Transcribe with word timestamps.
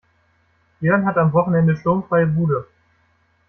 Jörn 0.79 1.05
hat 1.05 1.17
am 1.19 1.31
Wochenende 1.31 1.77
sturmfreie 1.77 2.25
Bude. 2.25 2.65